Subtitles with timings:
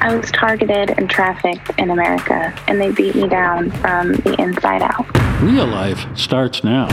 [0.00, 4.80] I was targeted and trafficked in America, and they beat me down from the inside
[4.80, 5.06] out.
[5.42, 6.86] Real life starts now.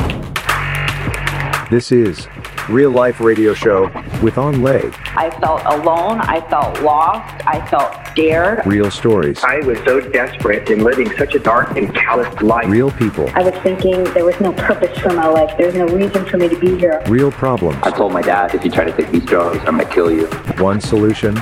[1.69, 2.27] This is
[2.67, 3.91] Real Life Radio Show
[4.23, 4.91] with Anh Le.
[5.15, 6.19] I felt alone.
[6.21, 7.45] I felt lost.
[7.45, 8.65] I felt scared.
[8.65, 9.43] Real stories.
[9.43, 12.67] I was so desperate in living such a dark and callous life.
[12.67, 13.29] Real people.
[13.35, 15.55] I was thinking there was no purpose for my life.
[15.57, 17.03] There was no reason for me to be here.
[17.07, 17.77] Real problems.
[17.83, 20.11] I told my dad, if you try to take these drugs, I'm going to kill
[20.11, 20.25] you.
[20.57, 21.35] One solution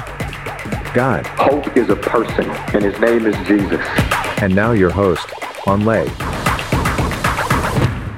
[0.93, 1.25] God.
[1.25, 3.81] Hope is a person, and his name is Jesus.
[4.43, 5.27] And now your host,
[5.65, 6.07] Anh Le.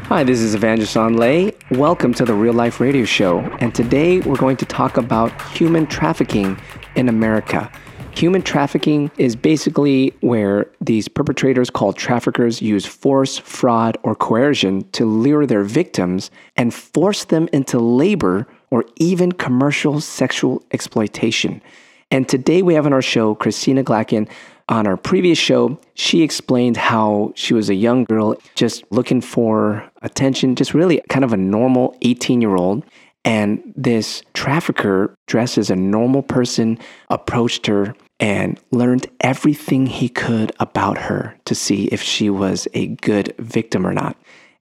[0.09, 1.53] Hi, this is Evangelist Anh Le.
[1.71, 3.39] Welcome to the Real Life Radio Show.
[3.61, 6.59] And today we're going to talk about human trafficking
[6.97, 7.71] in America.
[8.11, 15.05] Human trafficking is basically where these perpetrators called traffickers use force, fraud, or coercion to
[15.05, 21.61] lure their victims and force them into labor or even commercial sexual exploitation.
[22.11, 24.29] And today we have on our show Kristina Glackin.
[24.67, 29.87] On our previous show, she explained how she was a young girl just looking for
[30.01, 32.83] attention, just really kind of a normal 18 year old.
[33.23, 40.51] And this trafficker, dressed as a normal person, approached her and learned everything he could
[40.59, 44.15] about her to see if she was a good victim or not.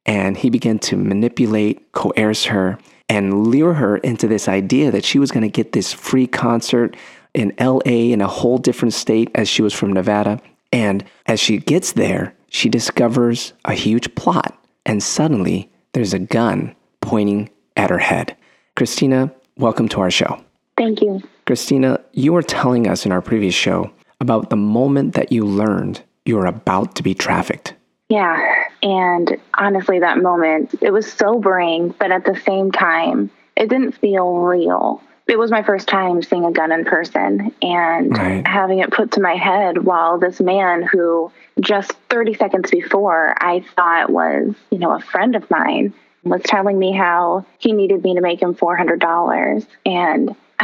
[0.06, 5.18] And he began to manipulate, coerce her, and lure her into this idea that she
[5.18, 6.96] was going to get this free concert
[7.34, 10.40] in LA in a whole different state as she was from Nevada.
[10.72, 16.74] And as she gets there, she discovers a huge plot, and suddenly there's a gun
[17.00, 18.36] pointing at her head.
[18.76, 20.42] Kristina, welcome to our show.
[20.76, 21.20] Thank you.
[21.46, 26.02] Kristina, you were telling us in our previous show about the moment that you learned
[26.24, 27.74] you were about to be trafficked.
[28.08, 28.64] Yeah.
[28.82, 34.38] And honestly, that moment, it was sobering, but at the same time, it didn't feel
[34.38, 38.46] real it was my first time seeing a gun in person and right.
[38.46, 43.64] having it put to my head while this man who just 30 seconds before I
[43.74, 48.14] thought was, you know, a friend of mine was telling me how he needed me
[48.14, 50.28] to make him $400 and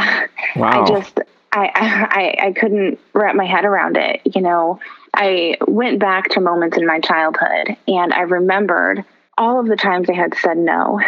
[0.55, 0.83] wow.
[0.83, 1.19] I just
[1.53, 4.79] I, I I couldn't wrap my head around it, you know.
[5.13, 9.03] I went back to moments in my childhood and I remembered
[9.37, 11.01] all of the times I had said no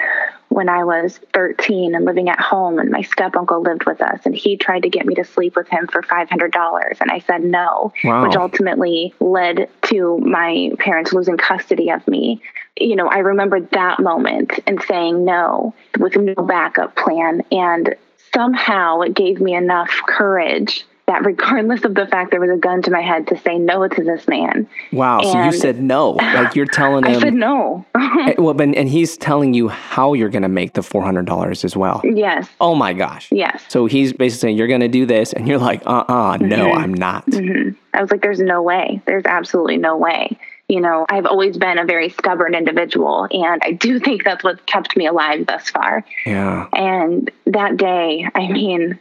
[0.53, 4.19] when I was 13 and living at home, and my step uncle lived with us,
[4.25, 7.43] and he tried to get me to sleep with him for $500, and I said
[7.43, 8.23] no, wow.
[8.23, 12.41] which ultimately led to my parents losing custody of me.
[12.79, 17.95] You know, I remember that moment and saying no with no backup plan, and
[18.33, 22.81] somehow it gave me enough courage that regardless of the fact there was a gun
[22.81, 24.67] to my head to say no to this man.
[24.91, 25.19] Wow.
[25.19, 26.11] And so you said no.
[26.11, 27.17] Like you're telling him.
[27.17, 27.85] I said no.
[27.95, 31.75] Eh, well, but, and he's telling you how you're going to make the $400 as
[31.75, 32.01] well.
[32.03, 32.47] Yes.
[32.61, 33.29] Oh my gosh.
[33.31, 33.63] Yes.
[33.67, 35.33] So he's basically saying, you're going to do this.
[35.33, 36.77] And you're like, uh uh no, mm-hmm.
[36.77, 37.25] I'm not.
[37.25, 37.71] Mm-hmm.
[37.93, 39.01] I was like, there's no way.
[39.05, 40.37] There's absolutely no way.
[40.69, 44.65] You know, I've always been a very stubborn individual, and I do think that's what
[44.65, 46.05] kept me alive thus far.
[46.25, 46.67] Yeah.
[46.73, 48.99] And that day, I mean,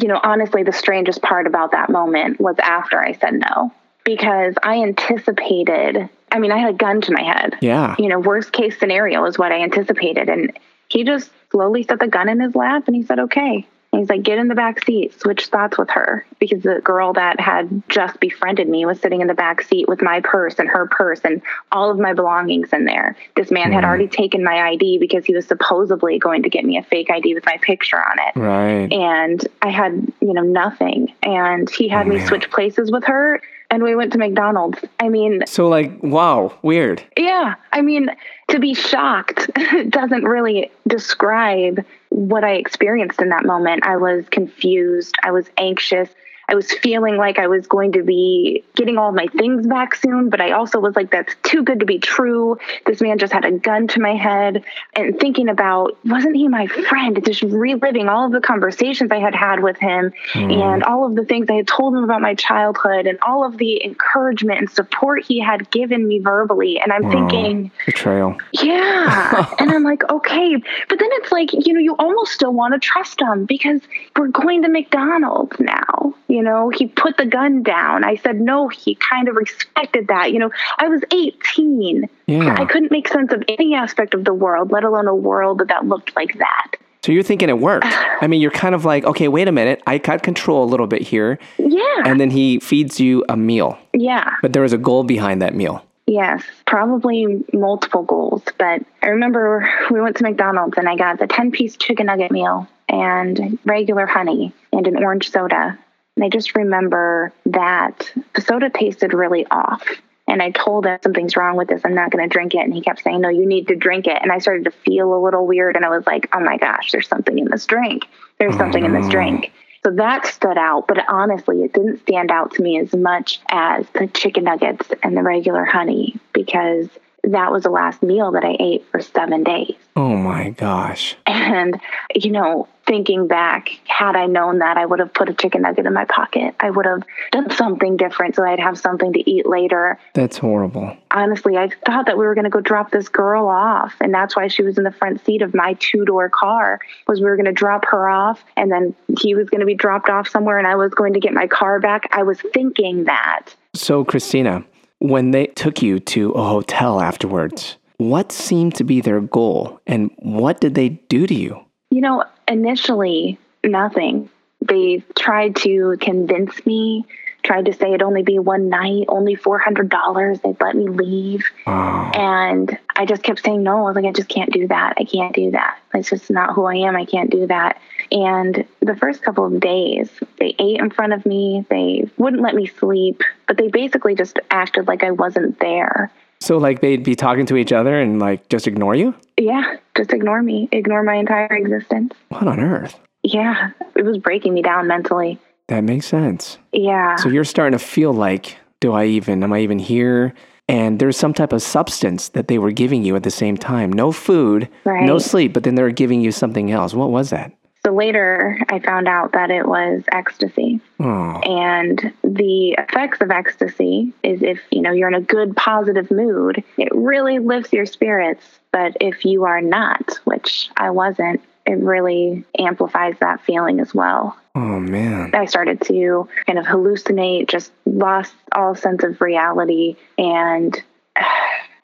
[0.00, 3.72] you know, honestly, the strangest part about that moment was after I said no
[4.04, 7.56] because I anticipated, I mean, I had a gun to my head.
[7.60, 7.94] Yeah.
[7.98, 10.28] You know, worst case scenario is what I anticipated.
[10.28, 10.58] And
[10.88, 13.66] he just slowly set the gun in his lap and he said, okay.
[13.92, 16.24] He's like, get in the back seat, switch spots with her.
[16.38, 20.00] Because the girl that had just befriended me was sitting in the back seat with
[20.00, 23.16] my purse and her purse and all of my belongings in there.
[23.36, 23.74] This man mm.
[23.74, 27.10] had already taken my ID because he was supposedly going to get me a fake
[27.10, 28.40] ID with my picture on it.
[28.40, 28.90] Right.
[28.90, 31.12] And I had, you know, nothing.
[31.22, 32.26] And he had oh, me man.
[32.26, 33.42] switch places with her
[33.72, 34.78] and we went to McDonald's.
[35.00, 37.02] I mean, so like, wow, weird.
[37.16, 37.54] Yeah.
[37.72, 38.10] I mean,
[38.48, 39.50] to be shocked
[39.88, 43.86] doesn't really describe what I experienced in that moment.
[43.86, 46.08] I was confused, I was anxious,
[46.48, 50.28] I was feeling like I was going to be getting all my things back soon,
[50.28, 52.58] but I also was like, that's too good to be true.
[52.86, 54.64] This man just had a gun to my head.
[54.94, 57.18] And thinking about, wasn't he my friend?
[57.24, 60.52] Just reliving all of the conversations I had had with him mm.
[60.52, 63.58] and all of the things I had told him about my childhood and all of
[63.58, 66.80] the encouragement and support he had given me verbally.
[66.80, 68.36] And I'm thinking, betrayal.
[68.52, 69.54] Yeah.
[69.58, 70.56] and I'm like, okay.
[70.88, 73.80] But then it's like, you know, you almost still want to trust him because
[74.16, 76.14] we're going to McDonald's now.
[76.32, 78.04] You know, he put the gun down.
[78.04, 78.68] I said no.
[78.68, 80.32] He kind of respected that.
[80.32, 82.08] You know, I was 18.
[82.26, 82.56] Yeah.
[82.58, 85.84] I couldn't make sense of any aspect of the world, let alone a world that
[85.84, 86.72] looked like that.
[87.02, 87.84] So you're thinking it worked.
[87.86, 89.82] I mean, you're kind of like, okay, wait a minute.
[89.86, 91.38] I got control a little bit here.
[91.58, 92.02] Yeah.
[92.06, 93.78] And then he feeds you a meal.
[93.92, 94.34] Yeah.
[94.40, 95.84] But there was a goal behind that meal.
[96.06, 98.42] Yes, probably multiple goals.
[98.56, 102.30] But I remember we went to McDonald's and I got the 10 piece chicken nugget
[102.30, 105.78] meal and regular honey and an orange soda
[106.16, 109.82] And I just remember that the soda tasted really off.
[110.28, 111.82] And I told him something's wrong with this.
[111.84, 112.60] I'm not going to drink it.
[112.60, 114.18] And he kept saying, No, you need to drink it.
[114.22, 115.76] And I started to feel a little weird.
[115.76, 118.06] And I was like, Oh my gosh, there's something in this drink.
[118.38, 119.52] There's something in this oh, drink.
[119.84, 120.86] So that stood out.
[120.86, 125.16] But honestly, it didn't stand out to me as much as the chicken nuggets and
[125.16, 126.88] the regular honey because
[127.24, 129.74] that was the last meal that I ate for seven days.
[129.94, 131.16] Oh my gosh.
[131.26, 131.80] And,
[132.14, 135.86] you know, thinking back, had I known that, I would have put a chicken nugget
[135.86, 136.54] in my pocket.
[136.58, 139.98] I would have done something different so I'd have something to eat later.
[140.14, 140.96] That's horrible.
[141.12, 143.94] Honestly, I thought that we were going to go drop this girl off.
[144.00, 147.20] And that's why she was in the front seat of my two door car, was
[147.20, 150.08] we were going to drop her off and then he was going to be dropped
[150.08, 152.08] off somewhere and I was going to get my car back.
[152.10, 153.54] I was thinking that.
[153.74, 154.64] So, Kristina,
[155.02, 160.12] when they took you to a hotel afterwards, what seemed to be their goal and
[160.18, 161.60] what did they do to you?
[161.90, 164.30] You know, initially, nothing.
[164.60, 167.04] They tried to convince me,
[167.42, 170.42] tried to say it'd only be one night, only $400.
[170.42, 171.44] They'd let me leave.
[171.66, 173.78] And I just kept saying no.
[173.78, 174.94] I was like, I just can't do that.
[174.98, 175.78] I can't do that.
[175.94, 176.96] It's just not who I am.
[176.96, 177.80] I can't do that.
[178.10, 181.64] And the first couple of days, they ate in front of me.
[181.68, 186.12] They wouldn't let me sleep, but they basically just acted like I wasn't there.
[186.40, 189.14] So, like, they'd be talking to each other and, like, just ignore you?
[189.38, 192.14] Yeah, just ignore me, ignore my entire existence.
[192.30, 192.98] What on earth?
[193.22, 195.38] Yeah, it was breaking me down mentally.
[195.72, 196.58] That makes sense.
[196.72, 197.16] Yeah.
[197.16, 200.34] So, you're starting to feel like, do I even, am I even here?
[200.68, 203.90] And there's some type of substance that they were giving you at the same time.
[203.90, 206.92] No food, no sleep, but then they were giving you something else.
[206.92, 207.52] What was that?
[207.86, 210.78] So later, I found out that it was ecstasy.
[211.00, 216.10] Oh, And the effects of ecstasy is if, you know, you're in a good positive
[216.10, 218.60] mood, it really lifts your spirits.
[218.72, 224.36] But if you are not, which I wasn't, it really amplifies that feeling as well.
[224.54, 225.34] oh man.
[225.34, 229.96] I started to kind of hallucinate, just lost all sense of reality.
[230.18, 230.82] And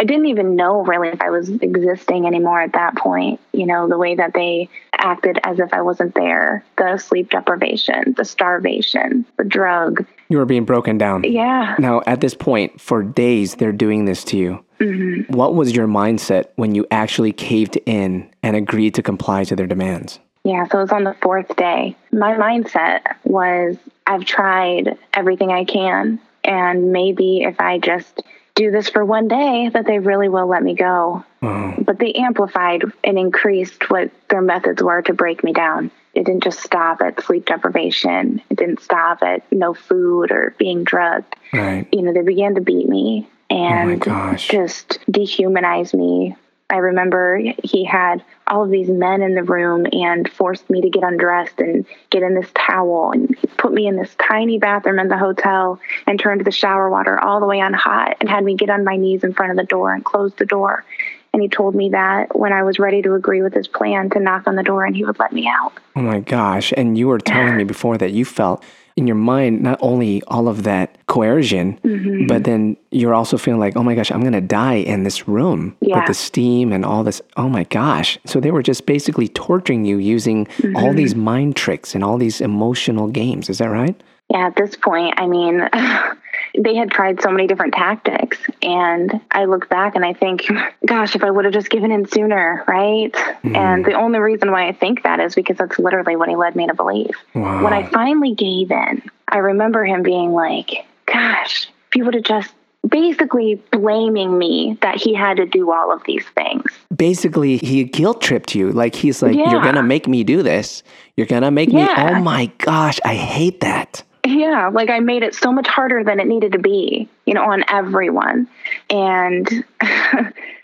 [0.01, 3.41] I didn't even know really if I was existing anymore at that point.
[3.53, 8.15] You know, the way that they acted as if I wasn't there, the sleep deprivation,
[8.17, 10.07] the starvation, the drug.
[10.29, 11.25] You were being broken down.
[11.25, 11.75] Yeah.
[11.81, 14.65] Now, at this point, for days, they're doing this to you.
[14.81, 15.33] Mm-hmm.
[15.33, 19.67] What was your mindset when you actually caved in and agreed to comply to their
[19.67, 20.19] demands?
[20.45, 21.97] Yeah, so it was on the fourth day.
[22.13, 23.77] My mindset was
[24.07, 28.23] I've tried everything I can, and maybe if I just
[28.55, 31.25] do this for one day, that they really will let me go.
[31.43, 31.83] Uh-huh.
[31.85, 35.91] But they amplified and increased what their methods were to break me down.
[36.15, 40.83] It didn't just stop at sleep deprivation, it didn't stop at no food or being
[40.83, 41.37] drugged.
[41.53, 41.87] Right.
[41.93, 44.49] You know, they began to beat me Oh and gosh.
[44.49, 46.37] just dehumanize me.
[46.71, 50.91] I remember he had all of these men in the room and forced me to
[50.91, 55.09] get undressed and get in this towel and put me in this tiny bathroom in
[55.09, 58.55] the hotel and turned the shower water all the way on hot and had me
[58.55, 60.85] get on my knees in front of the door and close the door.
[61.33, 64.21] And he told me that when I was ready to agree with his plan to
[64.21, 65.73] knock on the door and he would let me out.
[65.97, 66.75] Oh my gosh.
[66.77, 68.63] And you were telling me before that you felt
[68.99, 72.27] in your mind not only all of that coercion, Mm-hmm.
[72.27, 75.77] but then you're also feeling like, oh my gosh, I'm to die in this room
[75.81, 77.23] with the steam and all this.
[77.37, 78.19] Oh my gosh.
[78.27, 80.77] So they were just basically torturing you using Mm-hmm.
[80.77, 83.49] all these mind tricks and all these emotional games.
[83.49, 83.95] Is that right?
[84.31, 85.55] Yeah, at this point, I mean,
[86.57, 88.39] they had tried so many different tactics.
[88.63, 90.47] And I look back and I think,
[90.87, 93.13] gosh, if I would have just given in sooner, right?
[93.13, 93.57] Mm-hmm.
[93.57, 96.57] And the only reason why I think that is because that's literally what he led
[96.57, 97.11] me to believe.
[97.35, 97.65] Wow.
[97.65, 102.25] When I finally gave in, I remember him being like, gosh, if you would have
[102.25, 102.53] just
[102.87, 106.63] basically blaming me that he had to do all of these things.
[106.95, 108.73] Basically, he guilt tripped you.
[108.73, 110.83] Like he's like, you're going to make me do this.
[111.17, 111.83] You're going to make me.
[111.83, 112.15] Oh yeah.
[112.17, 114.03] Oh my gosh, I hate that.
[114.29, 117.45] Yeah, like I made it so much harder than it needed to be, you know,
[117.45, 118.47] on everyone.
[118.91, 119.49] And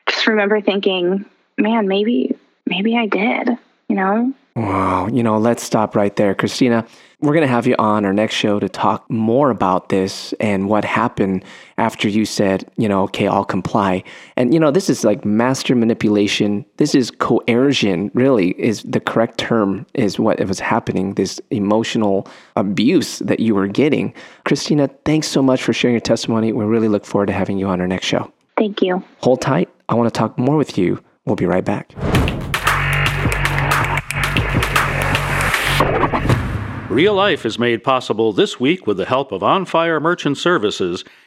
[0.06, 1.25] just remember thinking,
[1.56, 3.49] man, maybe maybe I did,
[3.88, 4.35] you know?
[4.54, 5.09] Wow.
[5.09, 6.35] You know, let's stop right there.
[6.35, 6.87] Kristina,
[7.25, 10.69] we're going to have you on our next show to talk more about this and
[10.69, 11.43] what happened
[11.78, 14.04] after you said, you know, okay, I'll comply.
[14.37, 16.66] And, you know, this is like master manipulation.
[16.76, 23.21] This is coercion, really, is the correct term, is what was happening, this emotional abuse
[23.21, 24.12] that you were getting.
[24.45, 26.52] Kristina, thanks so much for sharing your testimony.
[26.52, 28.31] We really look forward to having you on our next show.
[28.59, 29.02] Thank you.
[29.21, 29.71] Hold tight.
[29.88, 31.02] I want to talk more with you.
[31.25, 31.93] We'll be right back.
[36.94, 41.02] Real Life is made possible this week with the help of On Fire Merchant Services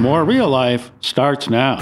[0.00, 1.76] More real life starts now.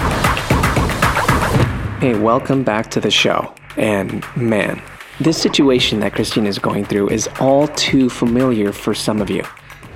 [2.01, 3.55] Hey, welcome back to the show.
[3.77, 4.81] And man,
[5.21, 9.45] this situation that Christine is going through is all too familiar for some of you.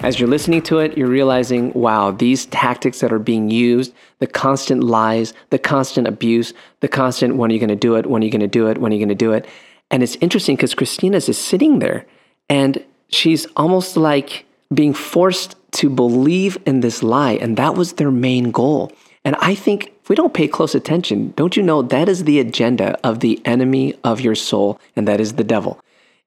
[0.03, 4.27] As you're listening to it, you're realizing, wow, these tactics that are being used, the
[4.27, 8.05] constant lies, the constant abuse, the constant, when are you going to do it?
[8.05, 8.77] When are you going to do it?
[8.77, 9.45] When are you going to do it?
[9.91, 12.05] And it's interesting because Kristina's is sitting there
[12.47, 17.34] and she's almost like being forced to believe in this lie.
[17.34, 18.91] And that was their main goal.
[19.25, 22.39] And I think if we don't pay close attention, don't you know that is the
[22.39, 25.79] agenda of the enemy of your soul, and that is the devil?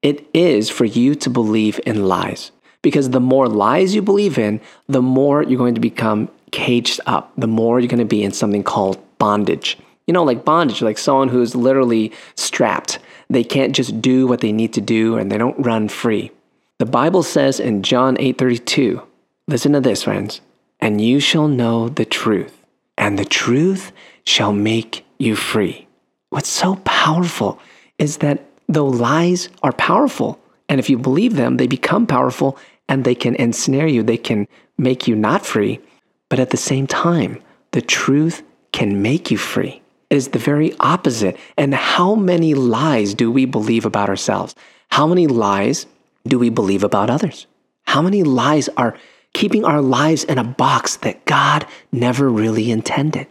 [0.02, 2.52] It is for you to believe in lies.
[2.81, 7.33] Because the more lies you believe in, the more you're going to become caged up,
[7.37, 9.76] the more you're going to be in something called bondage.
[10.07, 12.99] You know, like bondage, like someone who's literally strapped.
[13.28, 16.31] They can't just do what they need to do and they don't run free.
[16.78, 19.00] The Bible says in John 8:32,
[19.49, 20.42] listen to this, friends,
[20.78, 22.61] and you shall know the truth,
[22.99, 23.92] and the truth
[24.25, 25.87] shall make you free.
[26.28, 27.59] What's so powerful
[27.99, 32.59] is that though lies are powerful, and if you believe them, they become powerful
[32.90, 35.80] and they can ensnare you, they can make you not free,
[36.28, 37.40] but at the same time,
[37.71, 38.42] the truth
[38.73, 39.80] can make you free.
[40.11, 41.38] It is the very opposite.
[41.56, 44.54] And how many lies do we believe about ourselves?
[44.90, 45.87] How many lies
[46.26, 47.47] do we believe about others?
[47.85, 48.97] How many lies are
[49.33, 53.26] keeping our lives in a box that God never really intended?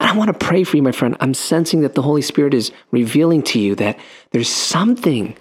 [0.00, 1.16] I want to pray for you, my friend.
[1.20, 3.98] I'm sensing that the Holy Spirit is revealing to you that
[4.30, 5.36] there's something,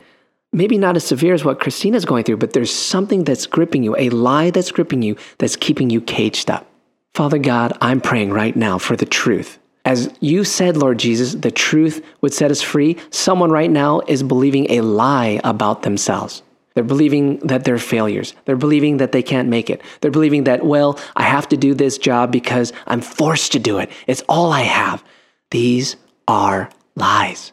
[0.52, 3.96] maybe not as severe as what Kristina's going through, but there's something that's gripping you,
[3.98, 6.68] a lie that's gripping you, that's keeping you caged up.
[7.14, 9.60] Father God, I'm praying right now for the truth.
[9.86, 12.98] As you said, Lord Jesus, the truth would set us free.
[13.12, 16.44] Someone right now is believing a lie about themselves.
[16.80, 18.34] They're believing that they're failures.
[18.46, 19.82] They're believing that they can't make it.
[20.00, 23.80] They're believing that, well, I have to do this job because I'm forced to do
[23.80, 23.92] it.
[24.08, 25.04] It's all I have.
[25.52, 27.52] These are lies.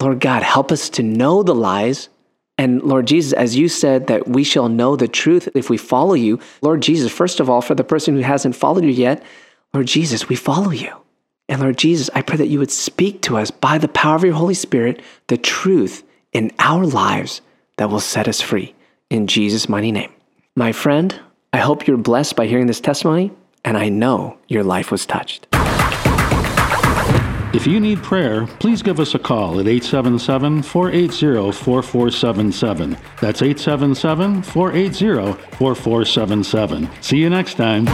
[0.00, 2.10] Lord God, help us to know the lies.
[2.58, 6.14] And Lord Jesus, as you said that we shall know the truth if we follow
[6.14, 9.20] you, Lord Jesus, first of all, for the person who hasn't followed you yet,
[9.74, 10.94] Lord Jesus, we follow you.
[11.48, 14.22] And Lord Jesus, I pray that you would speak to us by the power of
[14.22, 17.40] your Holy Spirit the truth in our lives
[17.80, 18.74] that will set us free.
[19.08, 20.12] In Jesus' mighty name.
[20.54, 21.18] My friend,
[21.54, 23.32] I hope you're blessed by hearing this testimony,
[23.64, 25.46] and I know your life was touched.
[27.54, 32.98] If you need prayer, please give us a call at 877 480 4477.
[33.22, 36.90] That's 877 480 4477.
[37.00, 37.86] See you next time.